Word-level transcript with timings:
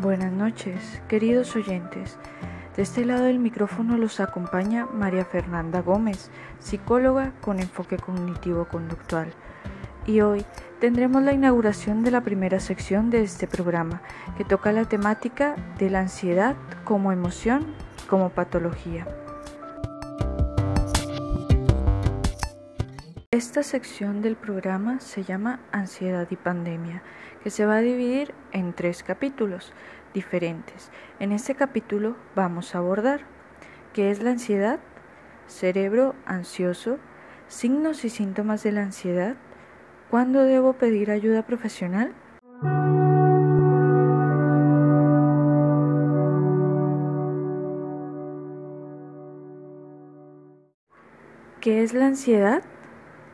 Buenas 0.00 0.32
noches, 0.32 1.02
queridos 1.08 1.54
oyentes. 1.56 2.16
De 2.74 2.82
este 2.82 3.04
lado 3.04 3.24
del 3.24 3.38
micrófono 3.38 3.98
los 3.98 4.18
acompaña 4.18 4.86
María 4.86 5.26
Fernanda 5.26 5.82
Gómez, 5.82 6.30
psicóloga 6.58 7.34
con 7.42 7.60
enfoque 7.60 7.98
cognitivo-conductual. 7.98 9.34
Y 10.06 10.22
hoy 10.22 10.46
tendremos 10.80 11.22
la 11.22 11.34
inauguración 11.34 12.02
de 12.02 12.12
la 12.12 12.22
primera 12.22 12.60
sección 12.60 13.10
de 13.10 13.22
este 13.22 13.46
programa, 13.46 14.00
que 14.38 14.44
toca 14.46 14.72
la 14.72 14.86
temática 14.86 15.54
de 15.78 15.90
la 15.90 16.00
ansiedad 16.00 16.56
como 16.84 17.12
emoción, 17.12 17.66
como 18.08 18.30
patología. 18.30 19.06
Esta 23.32 23.62
sección 23.62 24.22
del 24.22 24.36
programa 24.36 24.98
se 25.00 25.24
llama 25.24 25.60
Ansiedad 25.72 26.26
y 26.30 26.36
Pandemia, 26.36 27.02
que 27.42 27.50
se 27.50 27.66
va 27.66 27.76
a 27.76 27.80
dividir 27.80 28.34
en 28.52 28.72
tres 28.72 29.02
capítulos 29.02 29.72
diferentes. 30.12 30.90
En 31.18 31.32
este 31.32 31.54
capítulo 31.54 32.16
vamos 32.34 32.74
a 32.74 32.78
abordar 32.78 33.20
qué 33.92 34.10
es 34.10 34.22
la 34.22 34.30
ansiedad, 34.30 34.80
cerebro 35.46 36.14
ansioso, 36.26 36.98
signos 37.48 38.04
y 38.04 38.10
síntomas 38.10 38.62
de 38.62 38.72
la 38.72 38.82
ansiedad, 38.82 39.36
cuándo 40.10 40.44
debo 40.44 40.74
pedir 40.74 41.10
ayuda 41.10 41.46
profesional. 41.46 42.12
¿Qué 51.60 51.82
es 51.82 51.92
la 51.92 52.06
ansiedad? 52.06 52.62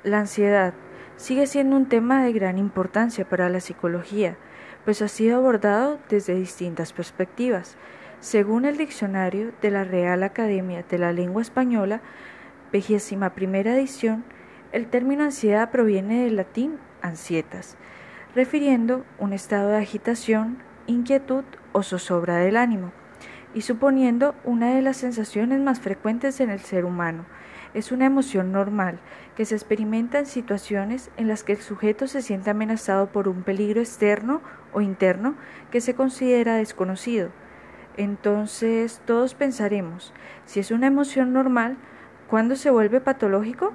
La 0.02 0.19
ansiedad 0.19 0.75
sigue 1.16 1.47
siendo 1.47 1.77
un 1.77 1.87
tema 1.87 2.23
de 2.23 2.33
gran 2.33 2.59
importancia 2.59 3.29
para 3.29 3.48
la 3.48 3.61
psicología, 3.61 4.36
pues 4.84 5.03
ha 5.03 5.09
sido 5.09 5.39
abordado 5.39 5.98
desde 6.09 6.34
distintas 6.34 6.92
perspectivas. 6.92 7.77
Según 8.20 8.64
el 8.64 8.77
diccionario 8.77 9.53
de 9.61 9.70
la 9.70 9.84
Real 9.84 10.22
Academia 10.22 10.84
de 10.89 10.98
la 10.98 11.12
Lengua 11.12 11.42
Española, 11.42 12.00
vigésima 12.72 13.34
primera 13.34 13.75
edición, 13.75 14.25
el 14.72 14.87
término 14.87 15.25
ansiedad 15.25 15.70
proviene 15.70 16.25
del 16.25 16.37
latín 16.37 16.78
ansietas, 17.03 17.77
refiriendo 18.34 19.05
un 19.19 19.33
estado 19.33 19.70
de 19.70 19.78
agitación, 19.78 20.59
inquietud 20.87 21.44
o 21.72 21.83
zozobra 21.83 22.37
del 22.37 22.56
ánimo, 22.56 22.92
y 23.55 23.62
suponiendo 23.62 24.34
una 24.44 24.75
de 24.75 24.83
las 24.83 24.98
sensaciones 24.98 25.61
más 25.61 25.81
frecuentes 25.81 26.41
en 26.41 26.50
el 26.50 26.61
ser 26.61 26.84
humano, 26.84 27.25
es 27.77 27.92
una 27.92 28.06
emoción 28.06 28.52
normal 28.52 28.98
que 29.36 29.44
se 29.44 29.55
experimenta 29.55 30.19
en 30.19 30.24
situaciones 30.24 31.10
en 31.19 31.28
las 31.28 31.44
que 31.44 31.52
el 31.52 31.60
sujeto 31.60 32.06
se 32.06 32.22
siente 32.22 32.48
amenazado 32.48 33.08
por 33.12 33.28
un 33.28 33.42
peligro 33.42 33.82
externo 33.82 34.41
o 34.72 34.80
interno 34.80 35.34
que 35.70 35.82
se 35.82 35.94
considera 35.94 36.56
desconocido. 36.56 37.28
Entonces 37.98 39.02
todos 39.04 39.34
pensaremos, 39.34 40.14
si 40.47 40.58
es 40.58 40.70
una 40.70 40.86
emoción 40.86 41.34
normal, 41.34 41.77
¿cuándo 42.28 42.56
se 42.56 42.70
vuelve 42.70 43.02
patológico? 43.02 43.74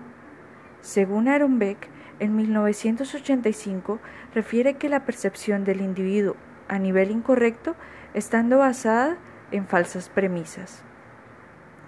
Según 0.82 1.28
Aaron 1.28 1.60
Beck, 1.60 1.88
en 2.20 2.36
1985 2.36 4.00
refiere 4.34 4.78
que 4.78 4.90
la 4.90 5.06
percepción 5.06 5.64
del 5.64 5.80
individuo 5.80 6.36
a 6.68 6.80
nivel 6.80 7.12
incorrecto 7.12 7.76
estando 8.16 8.58
basada 8.58 9.18
en 9.52 9.68
falsas 9.68 10.10
premisas. 10.10 10.84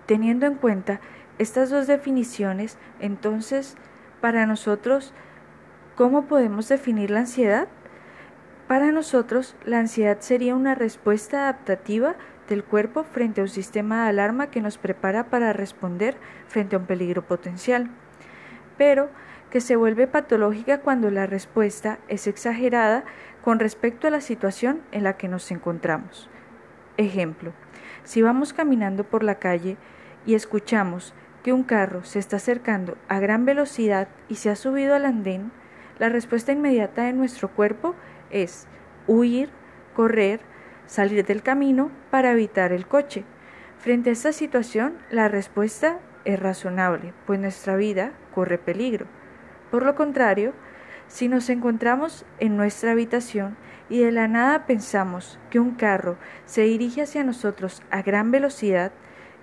Teniendo 0.06 0.46
en 0.46 0.56
cuenta 0.56 1.00
estas 1.40 1.70
dos 1.70 1.88
definiciones, 1.88 2.78
entonces, 3.00 3.76
para 4.22 4.46
nosotros, 4.46 5.14
¿cómo 5.96 6.26
podemos 6.26 6.70
definir 6.70 7.12
la 7.12 7.22
ansiedad? 7.22 7.68
Para 8.68 8.92
nosotros, 8.92 9.56
la 9.66 9.80
ansiedad 9.80 10.20
sería 10.20 10.56
una 10.56 10.76
respuesta 10.76 11.44
adaptativa 11.44 12.16
del 12.48 12.64
cuerpo 12.64 13.04
frente 13.04 13.42
a 13.42 13.46
un 13.46 13.50
sistema 13.50 14.04
de 14.04 14.10
alarma 14.10 14.48
que 14.48 14.62
nos 14.62 14.78
prepara 14.78 15.26
para 15.30 15.54
responder 15.54 16.16
frente 16.48 16.76
a 16.76 16.80
un 16.80 16.86
peligro 16.86 17.26
potencial, 17.26 17.90
pero 18.78 19.10
que 19.50 19.62
se 19.62 19.76
vuelve 19.76 20.08
patológica 20.08 20.80
cuando 20.82 21.12
la 21.12 21.28
respuesta 21.28 22.00
es 22.08 22.28
exagerada 22.28 23.04
con 23.44 23.60
respecto 23.60 24.08
a 24.08 24.12
la 24.12 24.22
situación 24.22 24.82
en 24.92 25.04
la 25.04 25.18
que 25.18 25.28
nos 25.28 25.52
encontramos. 25.52 26.30
Ejemplo, 26.98 27.54
si 28.04 28.22
vamos 28.22 28.54
caminando 28.54 29.04
por 29.04 29.24
la 29.24 29.36
calle 29.36 29.78
y 30.26 30.36
escuchamos 30.36 31.14
que 31.44 31.54
un 31.54 31.64
carro 31.64 32.04
se 32.04 32.20
está 32.20 32.38
acercando 32.38 32.98
a 33.08 33.20
gran 33.20 33.46
velocidad 33.46 34.08
y 34.30 34.36
se 34.36 34.50
ha 34.50 34.56
subido 34.56 34.96
al 34.96 35.06
andén, 35.06 35.52
la 36.00 36.10
respuesta 36.10 36.52
inmediata 36.52 37.04
de 37.04 37.14
nuestro 37.14 37.50
cuerpo 37.50 37.96
es 38.32 38.68
huir, 39.08 39.50
correr, 39.94 40.40
salir 40.88 41.26
del 41.26 41.44
camino 41.44 41.92
para 42.10 42.32
evitar 42.32 42.72
el 42.72 42.88
coche. 42.88 43.26
Frente 43.78 44.10
a 44.10 44.14
esta 44.14 44.32
situación, 44.32 44.98
la 45.12 45.28
respuesta 45.28 46.00
es 46.26 46.40
razonable, 46.40 47.14
pues 47.26 47.40
nuestra 47.40 47.76
vida 47.76 48.14
corre 48.34 48.58
peligro. 48.58 49.06
Por 49.70 49.84
lo 49.84 49.96
contrario, 49.96 50.54
si 51.08 51.28
nos 51.28 51.50
encontramos 51.50 52.26
en 52.40 52.56
nuestra 52.58 52.92
habitación 52.92 53.58
y 53.90 54.00
de 54.00 54.12
la 54.12 54.28
nada 54.28 54.66
pensamos 54.66 55.38
que 55.50 55.60
un 55.60 55.76
carro 55.76 56.18
se 56.46 56.62
dirige 56.62 57.02
hacia 57.02 57.24
nosotros 57.24 57.82
a 57.92 58.02
gran 58.02 58.32
velocidad, 58.32 58.92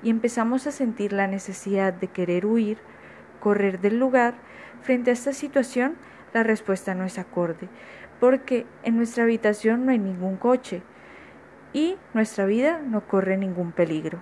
y 0.03 0.11
empezamos 0.11 0.67
a 0.67 0.73
sentir 0.73 1.13
la 1.13 1.27
necesidad 1.27 1.93
de 1.93 2.09
querer 2.09 2.47
huir, 2.47 2.79
correr 3.41 3.81
del 3.81 3.99
lugar, 3.99 4.35
frente 4.83 5.11
a 5.11 5.13
esta 5.13 5.33
situación 5.33 5.97
la 6.33 6.43
respuesta 6.43 6.95
no 6.95 7.05
es 7.05 7.19
acorde, 7.19 7.69
porque 8.19 8.67
en 8.83 8.97
nuestra 8.97 9.25
habitación 9.25 9.85
no 9.85 9.93
hay 9.93 9.99
ningún 9.99 10.37
coche 10.37 10.83
y 11.73 11.97
nuestra 12.15 12.45
vida 12.45 12.81
no 12.81 13.07
corre 13.07 13.37
ningún 13.37 13.73
peligro. 13.73 14.21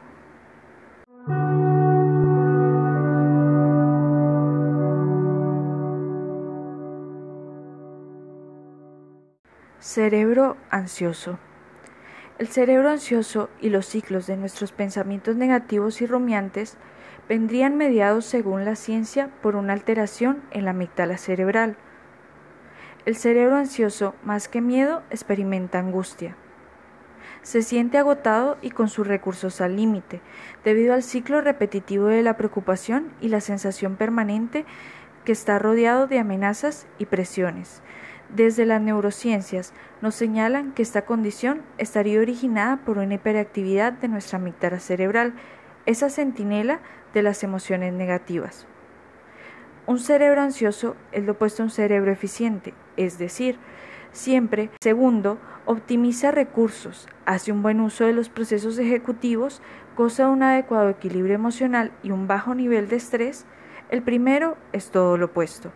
Cerebro 9.81 10.57
ansioso. 10.71 11.39
El 12.39 12.47
cerebro 12.47 12.89
ansioso 12.89 13.51
y 13.61 13.69
los 13.69 13.87
ciclos 13.87 14.29
de 14.29 14.37
nuestros 14.37 14.71
pensamientos 14.71 15.35
negativos 15.35 16.01
y 16.01 16.07
rumiantes 16.07 16.77
vendrían 17.29 17.77
mediados 17.77 18.27
según 18.27 18.65
la 18.65 18.77
ciencia 18.77 19.29
por 19.43 19.57
una 19.57 19.73
alteración 19.73 20.41
en 20.53 20.65
la 20.65 20.71
amígdala 20.71 21.19
cerebral. 21.19 21.77
El 23.07 23.17
cerebro 23.17 23.57
ansioso, 23.57 24.15
más 24.23 24.47
que 24.47 24.61
miedo, 24.61 25.03
experimenta 25.11 25.81
angustia. 25.81 26.37
Se 27.43 27.63
siente 27.63 27.99
agotado 27.99 28.57
y 28.63 28.71
con 28.71 28.89
sus 28.89 29.09
recursos 29.09 29.61
al 29.61 29.75
límite, 29.75 30.21
debido 30.65 30.95
al 30.95 31.03
ciclo 31.03 31.41
repetitivo 31.41 32.07
de 32.07 32.23
la 32.23 32.37
preocupación 32.37 33.13
y 33.21 33.31
la 33.31 33.41
sensación 33.41 33.97
permanente 33.97 34.65
que 35.25 35.33
está 35.33 35.59
rodeado 35.59 36.07
de 36.07 36.21
amenazas 36.21 36.87
y 36.99 37.07
presiones, 37.07 37.83
desde 38.35 38.67
las 38.67 38.81
neurociencias 38.81 39.73
nos 40.03 40.15
señalan 40.15 40.73
que 40.73 40.83
esta 40.83 41.03
condición 41.03 41.63
estaría 41.79 42.21
originada 42.21 42.79
por 42.79 42.99
una 42.99 43.15
hiperactividad 43.15 43.93
de 43.95 44.09
nuestra 44.09 44.39
amígdala 44.39 44.81
cerebral, 44.81 45.35
esa 45.87 46.11
centinela 46.11 46.81
de 47.15 47.23
las 47.23 47.43
emociones 47.43 47.93
negativas. 47.93 48.67
Un 49.87 49.99
cerebro 49.99 50.43
ansioso 50.43 50.97
es 51.13 51.25
lo 51.25 51.33
opuesto 51.33 51.63
a 51.63 51.67
un 51.67 51.71
cerebro 51.71 52.13
eficiente, 52.13 52.75
es 52.99 53.19
decir, 53.19 53.59
siempre, 54.13 54.71
segundo, 54.83 55.39
optimiza 55.65 56.31
recursos, 56.31 57.09
hace 57.25 57.53
un 57.53 57.63
buen 57.63 57.81
uso 57.81 58.05
de 58.05 58.13
los 58.13 58.29
procesos 58.29 58.79
ejecutivos, 58.79 59.63
goza 59.97 60.25
de 60.25 60.31
un 60.31 60.43
adecuado 60.43 60.91
equilibrio 60.91 61.35
emocional 61.35 61.93
y 62.03 62.11
un 62.11 62.27
bajo 62.27 62.55
nivel 62.55 62.89
de 62.89 62.97
estrés, 62.97 63.47
el 63.89 64.03
primero 64.03 64.59
es 64.75 64.91
todo 64.91 65.17
lo 65.17 65.27
opuesto. 65.27 65.73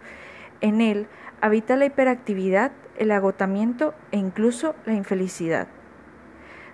En 0.61 0.83
él 0.83 1.09
habita 1.43 1.75
la 1.75 1.87
hiperactividad, 1.87 2.71
el 2.97 3.11
agotamiento 3.11 3.95
e 4.13 4.17
incluso 4.17 4.77
la 4.87 4.95
infelicidad. 4.95 5.67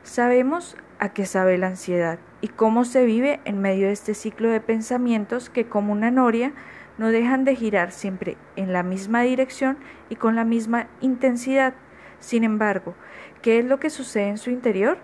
Sabemos 0.02 0.76
a 0.98 1.08
qué 1.08 1.24
sabe 1.24 1.56
la 1.56 1.68
ansiedad 1.68 2.18
y 2.42 2.48
cómo 2.48 2.84
se 2.84 3.06
vive 3.06 3.40
en 3.46 3.62
medio 3.62 3.86
de 3.86 3.94
este 3.94 4.12
ciclo 4.12 4.50
de 4.50 4.60
pensamientos 4.60 5.48
que 5.48 5.66
como 5.66 5.92
una 5.92 6.10
noria 6.10 6.52
no 6.98 7.08
dejan 7.08 7.44
de 7.44 7.56
girar 7.56 7.92
siempre 7.92 8.36
en 8.56 8.74
la 8.74 8.82
misma 8.82 9.22
dirección 9.22 9.78
y 10.10 10.16
con 10.16 10.36
la 10.36 10.44
misma 10.44 10.88
intensidad. 11.00 11.72
Sin 12.20 12.44
embargo, 12.44 12.94
¿qué 13.40 13.60
es 13.60 13.64
lo 13.64 13.80
que 13.80 13.88
sucede 13.88 14.28
en 14.28 14.38
su 14.38 14.50
interior? 14.50 14.98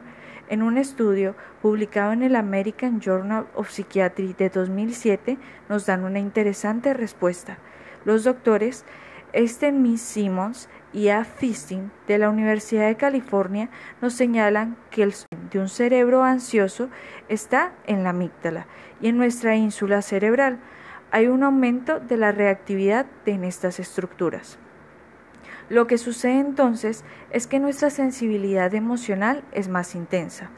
En 0.50 0.62
un 0.62 0.76
estudio 0.76 1.36
publicado 1.62 2.12
en 2.12 2.22
el 2.22 2.36
American 2.36 3.00
Journal 3.00 3.46
of 3.54 3.70
Psychiatry 3.70 4.34
de 4.36 4.50
2007 4.50 5.38
nos 5.70 5.86
dan 5.86 6.04
una 6.04 6.18
interesante 6.18 6.92
respuesta. 6.92 7.56
Los 8.04 8.24
doctores 8.24 8.84
Miss 9.72 10.00
Simmons 10.00 10.68
y 10.92 11.08
A. 11.08 11.24
Fisting 11.24 11.90
de 12.06 12.18
la 12.18 12.30
Universidad 12.30 12.86
de 12.86 12.96
California 12.96 13.68
nos 14.00 14.14
señalan 14.14 14.76
que 14.90 15.02
el 15.02 15.14
de 15.50 15.58
un 15.58 15.68
cerebro 15.68 16.22
ansioso 16.22 16.88
está 17.28 17.72
en 17.86 18.04
la 18.04 18.10
amígdala 18.10 18.66
y 19.00 19.08
en 19.08 19.16
nuestra 19.16 19.56
ínsula 19.56 20.02
cerebral 20.02 20.58
hay 21.10 21.26
un 21.26 21.42
aumento 21.42 22.00
de 22.00 22.16
la 22.16 22.32
reactividad 22.32 23.06
en 23.26 23.44
estas 23.44 23.80
estructuras. 23.80 24.58
Lo 25.68 25.86
que 25.86 25.98
sucede 25.98 26.38
entonces 26.38 27.04
es 27.30 27.46
que 27.46 27.58
nuestra 27.58 27.90
sensibilidad 27.90 28.74
emocional 28.74 29.42
es 29.52 29.68
más 29.68 29.94
intensa. 29.94 30.50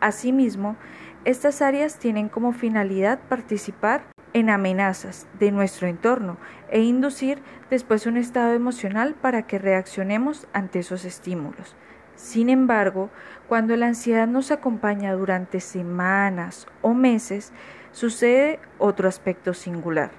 Asimismo, 0.00 0.76
estas 1.24 1.60
áreas 1.62 1.98
tienen 1.98 2.28
como 2.28 2.52
finalidad 2.52 3.18
participar 3.28 4.04
en 4.36 4.50
amenazas 4.50 5.26
de 5.38 5.50
nuestro 5.50 5.88
entorno 5.88 6.36
e 6.70 6.82
inducir 6.82 7.38
después 7.70 8.06
un 8.06 8.18
estado 8.18 8.52
emocional 8.52 9.14
para 9.14 9.46
que 9.46 9.58
reaccionemos 9.58 10.46
ante 10.52 10.80
esos 10.80 11.06
estímulos. 11.06 11.74
Sin 12.16 12.50
embargo, 12.50 13.08
cuando 13.48 13.74
la 13.76 13.86
ansiedad 13.86 14.26
nos 14.26 14.50
acompaña 14.50 15.14
durante 15.14 15.60
semanas 15.60 16.66
o 16.82 16.92
meses, 16.92 17.54
sucede 17.92 18.60
otro 18.76 19.08
aspecto 19.08 19.54
singular. 19.54 20.10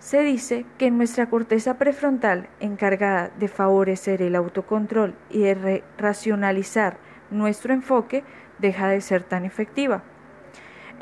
Se 0.00 0.22
dice 0.22 0.66
que 0.76 0.90
nuestra 0.90 1.30
corteza 1.30 1.78
prefrontal, 1.78 2.48
encargada 2.58 3.30
de 3.38 3.46
favorecer 3.46 4.20
el 4.20 4.34
autocontrol 4.34 5.14
y 5.30 5.42
de 5.42 5.84
racionalizar 5.96 6.96
nuestro 7.30 7.72
enfoque, 7.72 8.24
deja 8.58 8.88
de 8.88 9.00
ser 9.00 9.22
tan 9.22 9.44
efectiva. 9.44 10.02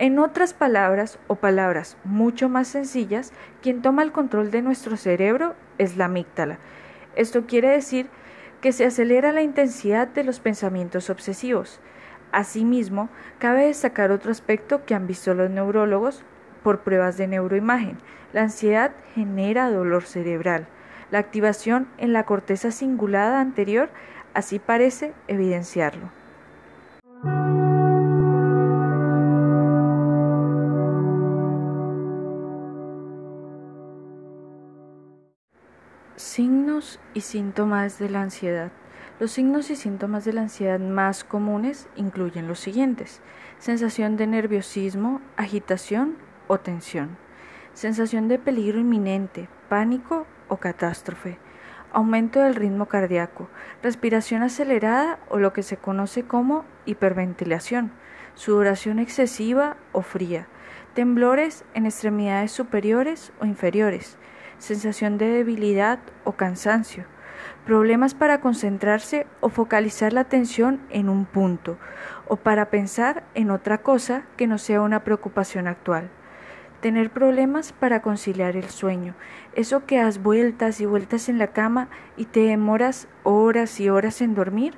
En 0.01 0.19
otras 0.19 0.55
palabras, 0.55 1.19
o 1.27 1.35
palabras 1.35 1.99
mucho 2.05 2.49
más 2.49 2.69
sencillas, 2.69 3.35
quien 3.61 3.83
toma 3.83 4.03
el 4.03 4.13
control 4.13 4.51
de 4.51 4.63
nuestro 4.63 4.97
cerebro 4.97 5.55
es 5.77 5.99
la 5.99 6.07
amígdala. 6.07 6.57
Esto 7.17 7.45
quiere 7.47 7.69
decir 7.69 8.07
que 8.63 8.73
se 8.73 8.87
acelera 8.87 9.31
la 9.31 9.43
intensidad 9.43 10.09
de 10.09 10.25
los 10.25 10.41
pensamientos 10.41 11.11
obsesivos. 11.11 11.81
Asimismo, 12.33 13.11
cabe 13.39 13.67
destacar 13.67 14.11
otro 14.11 14.31
aspecto 14.31 14.87
que 14.87 14.95
han 14.95 15.07
visto 15.07 15.35
los 15.35 15.51
neurólogos 15.51 16.23
por 16.63 16.81
pruebas 16.81 17.19
de 17.19 17.27
neuroimagen. 17.27 17.99
La 18.33 18.41
ansiedad 18.41 18.93
genera 19.15 19.71
dolor 19.71 20.05
cerebral. 20.05 20.67
La 21.11 21.19
activación 21.19 21.89
en 21.99 22.15
la 22.15 22.25
corteza 22.25 22.71
cingulada 22.71 23.39
anterior 23.39 23.91
así 24.33 24.61
parece 24.61 25.13
evidenciarlo. 25.29 26.20
Y 37.13 37.21
síntomas 37.21 37.99
de 37.99 38.09
la 38.09 38.23
ansiedad. 38.23 38.71
Los 39.19 39.33
signos 39.33 39.69
y 39.71 39.77
síntomas 39.77 40.25
de 40.25 40.33
la 40.33 40.41
ansiedad 40.41 40.81
más 40.81 41.25
comunes 41.25 41.89
incluyen 41.95 42.49
los 42.49 42.59
siguientes. 42.59 43.21
Sensación 43.59 44.17
de 44.17 44.27
nerviosismo, 44.27 45.21
agitación 45.37 46.17
o 46.49 46.59
tensión. 46.59 47.19
Sensación 47.75 48.29
de 48.29 48.39
peligro 48.39 48.79
inminente, 48.79 49.51
pánico 49.69 50.27
o 50.49 50.57
catástrofe. 50.57 51.37
Aumento 51.93 52.41
del 52.41 52.55
ritmo 52.55 52.87
cardíaco, 52.87 53.51
respiración 53.83 54.43
acelerada 54.43 55.19
o 55.29 55.39
lo 55.39 55.53
que 55.53 55.63
se 55.63 55.77
conoce 55.77 56.23
como 56.23 56.65
hiperventilación, 56.87 57.93
sudoración 58.35 58.99
excesiva 58.99 59.77
o 59.93 60.01
fría, 60.01 60.47
temblores 60.95 61.65
en 61.75 61.85
extremidades 61.85 62.53
superiores 62.53 63.33
o 63.39 63.45
inferiores, 63.45 64.17
sensación 64.61 65.19
de 65.19 65.27
debilidad 65.27 65.99
o 66.23 66.33
cansancio, 66.33 67.05
problemas 67.67 68.15
para 68.15 68.41
concentrarse 68.41 69.27
o 69.41 69.49
focalizar 69.49 70.13
la 70.13 70.21
atención 70.21 70.81
en 70.91 71.09
un 71.09 71.25
punto, 71.25 71.79
o 72.29 72.37
para 72.37 72.71
pensar 72.71 73.25
en 73.35 73.51
otra 73.51 73.79
cosa 73.79 74.23
que 74.37 74.47
no 74.47 74.59
sea 74.59 74.83
una 74.83 75.03
preocupación 75.03 75.67
actual. 75.67 76.11
Tener 76.81 77.11
problemas 77.11 77.73
para 77.73 78.01
conciliar 78.01 78.57
el 78.57 78.71
sueño, 78.71 79.15
eso 79.55 79.85
que 79.85 79.99
has 79.99 80.23
vueltas 80.23 80.81
y 80.81 80.87
vueltas 80.87 81.29
en 81.29 81.39
la 81.39 81.49
cama 81.49 81.89
y 82.17 82.27
te 82.27 82.41
demoras 82.41 83.09
horas 83.23 83.81
y 83.81 83.91
horas 83.91 84.21
en 84.21 84.35
dormir, 84.35 84.75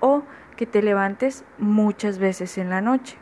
o 0.00 0.22
que 0.56 0.66
te 0.66 0.82
levantes 0.82 1.44
muchas 1.58 2.18
veces 2.18 2.58
en 2.58 2.70
la 2.70 2.80
noche. 2.80 3.16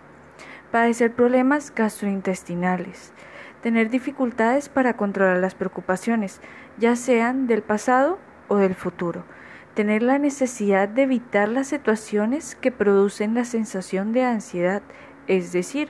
Padecer 0.71 1.13
problemas 1.13 1.73
gastrointestinales, 1.75 3.13
tener 3.67 3.91
dificultades 3.91 4.69
para 4.69 4.97
controlar 4.97 5.39
las 5.39 5.57
preocupaciones, 5.57 6.41
ya 6.79 6.95
sean 6.95 7.49
del 7.49 7.63
pasado 7.63 8.17
o 8.47 8.59
del 8.59 8.77
futuro, 8.77 9.25
tener 9.75 10.05
la 10.05 10.21
necesidad 10.21 10.89
de 10.89 11.03
evitar 11.03 11.49
las 11.49 11.67
situaciones 11.67 12.55
que 12.55 12.71
producen 12.71 13.35
la 13.35 13.45
sensación 13.45 14.13
de 14.13 14.23
ansiedad, 14.23 14.83
es 15.27 15.51
decir, 15.51 15.89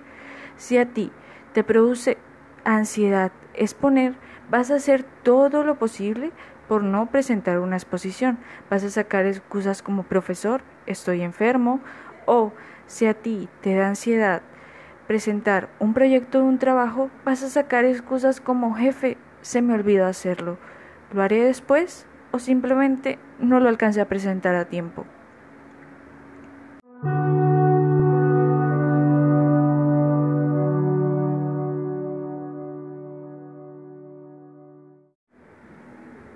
si 0.56 0.78
a 0.78 0.86
ti 0.86 1.12
te 1.52 1.64
produce 1.64 2.16
ansiedad 2.64 3.30
exponer, 3.52 4.14
vas 4.48 4.70
a 4.70 4.76
hacer 4.76 5.04
todo 5.22 5.62
lo 5.62 5.78
posible 5.78 6.32
por 6.68 6.82
no 6.82 7.10
presentar 7.10 7.58
una 7.58 7.76
exposición, 7.76 8.38
vas 8.70 8.84
a 8.84 8.90
sacar 8.90 9.26
excusas 9.26 9.82
como 9.82 10.04
profesor, 10.04 10.62
estoy 10.86 11.20
enfermo, 11.20 11.80
o 12.24 12.54
si 12.86 13.04
a 13.04 13.12
ti 13.12 13.50
te 13.60 13.74
da 13.74 13.88
ansiedad 13.88 14.40
presentar 15.06 15.68
un 15.78 15.94
proyecto 15.94 16.38
de 16.38 16.44
un 16.44 16.58
trabajo, 16.58 17.10
vas 17.24 17.42
a 17.42 17.48
sacar 17.48 17.84
excusas 17.84 18.40
como 18.40 18.74
jefe, 18.74 19.16
se 19.40 19.62
me 19.62 19.74
olvidó 19.74 20.06
hacerlo, 20.06 20.58
lo 21.12 21.22
haré 21.22 21.42
después 21.42 22.06
o 22.32 22.38
simplemente 22.38 23.18
no 23.38 23.60
lo 23.60 23.68
alcance 23.68 24.00
a 24.00 24.08
presentar 24.08 24.54
a 24.54 24.66
tiempo. 24.66 25.04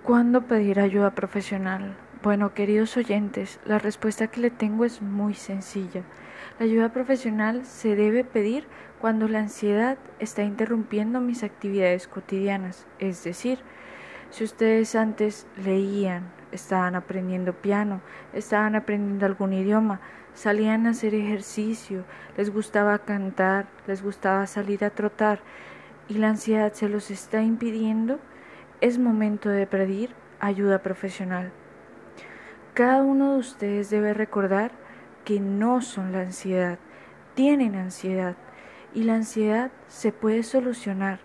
¿Cuándo 0.05 0.43
pedir 0.43 0.81
ayuda 0.81 1.15
profesional? 1.15 1.97
Bueno, 2.23 2.53
queridos 2.53 2.97
oyentes, 2.97 3.61
la 3.65 3.79
respuesta 3.79 4.27
que 4.27 4.41
le 4.41 4.51
tengo 4.51 4.85
es 4.85 5.01
muy 5.01 5.35
sencilla. 5.35 6.03
La 6.61 6.67
ayuda 6.67 6.91
profesional 6.91 7.65
se 7.65 7.97
debe 7.97 8.23
pedir 8.23 8.67
cuando 9.01 9.29
la 9.29 9.39
ansiedad 9.39 9.97
está 10.19 10.43
interrumpiendo 10.43 11.19
mis 11.23 11.43
actividades 11.43 12.07
cotidianas, 12.07 12.87
es 12.99 13.25
decir, 13.25 13.61
si 14.29 14.45
ustedes 14.45 14.95
antes 14.95 15.47
leían, 15.57 16.31
estaban 16.53 16.97
aprendiendo 16.97 17.55
piano, 17.55 18.03
estaban 18.35 18.77
aprendiendo 18.77 19.25
algún 19.25 19.55
idioma, 19.55 20.03
salían 20.35 20.87
a 20.87 20.91
hacer 20.91 21.15
ejercicio, 21.15 22.05
les 22.37 22.53
gustaba 22.53 22.99
cantar, 22.99 23.65
les 23.87 24.03
gustaba 24.03 24.47
salir 24.47 24.85
a 24.85 24.91
trotar 24.91 25.41
y 26.09 26.19
la 26.19 26.29
ansiedad 26.29 26.75
se 26.75 26.91
los 26.91 27.11
está 27.11 27.41
impidiendo, 27.41 28.19
es 28.83 28.99
momento 28.99 29.49
de 29.49 29.67
pedir 29.67 30.11
ayuda 30.41 30.83
profesional. 30.83 31.53
Cada 32.75 33.03
uno 33.03 33.33
de 33.33 33.39
ustedes 33.39 33.89
debe 33.89 34.13
recordar 34.13 34.73
que 35.25 35.41
no 35.41 35.81
son 35.83 36.13
la 36.13 36.21
ansiedad, 36.21 36.79
tienen 37.35 37.75
ansiedad 37.75 38.37
y 38.95 39.05
la 39.05 39.15
ansiedad 39.15 39.71
se 39.89 40.13
puede 40.13 40.43
solucionar 40.43 41.21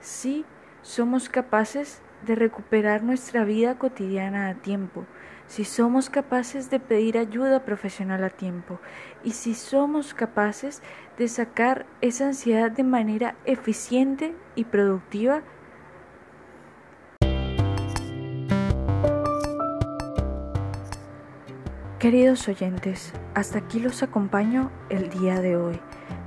si 0.00 0.44
somos 0.82 1.28
capaces 1.28 2.00
de 2.26 2.34
recuperar 2.34 3.02
nuestra 3.02 3.44
vida 3.44 3.78
cotidiana 3.78 4.48
a 4.48 4.54
tiempo, 4.54 5.06
si 5.46 5.64
somos 5.64 6.10
capaces 6.10 6.70
de 6.70 6.80
pedir 6.80 7.18
ayuda 7.18 7.64
profesional 7.64 8.22
a 8.24 8.30
tiempo 8.30 8.78
y 9.24 9.32
si 9.32 9.54
somos 9.54 10.14
capaces 10.14 10.82
de 11.18 11.28
sacar 11.28 11.86
esa 12.00 12.26
ansiedad 12.26 12.70
de 12.70 12.84
manera 12.84 13.34
eficiente 13.44 14.34
y 14.54 14.64
productiva 14.64 15.42
Queridos 22.00 22.48
oyentes, 22.48 23.12
hasta 23.34 23.58
aquí 23.58 23.78
los 23.78 24.02
acompaño 24.02 24.70
el 24.88 25.10
día 25.10 25.42
de 25.42 25.58
hoy. 25.58 25.78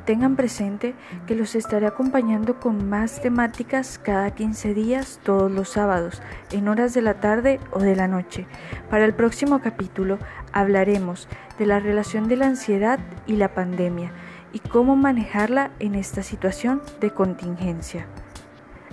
Tengan 0.06 0.36
presente 0.36 0.94
que 1.26 1.34
los 1.34 1.56
estaré 1.56 1.88
acompañando 1.88 2.60
con 2.60 2.88
más 2.88 3.24
temáticas 3.24 3.98
cada 3.98 4.30
15 4.36 4.76
días 4.76 5.20
todos 5.24 5.52
los 5.52 5.70
sábados, 5.70 6.22
en 6.52 6.68
horas 6.68 6.94
de 6.94 7.02
la 7.02 7.16
tarde 7.16 7.60
o 7.72 7.80
de 7.80 7.96
la 7.96 8.08
noche. 8.08 8.46
Para 8.92 9.04
el 9.04 9.16
próximo 9.16 9.62
capítulo 9.64 10.20
hablaremos 10.52 11.28
de 11.58 11.66
la 11.66 11.80
relación 11.80 12.28
de 12.28 12.36
la 12.36 12.46
ansiedad 12.46 13.00
y 13.26 13.38
la 13.38 13.56
pandemia 13.56 14.12
y 14.52 14.60
cómo 14.60 14.96
manejarla 14.96 15.72
en 15.80 15.96
esta 15.96 16.22
situación 16.22 16.84
de 17.02 17.10
contingencia. 17.10 18.06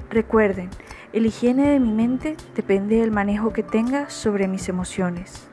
Recuerden, 0.08 0.70
el 1.12 1.26
higiene 1.26 1.68
de 1.68 1.78
mi 1.78 1.92
mente 1.92 2.38
depende 2.56 3.00
del 3.00 3.10
manejo 3.10 3.52
que 3.52 3.62
tenga 3.62 4.08
sobre 4.08 4.48
mis 4.48 4.70
emociones. 4.70 5.49